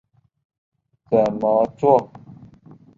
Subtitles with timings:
[1.11, 2.11] 怎么作？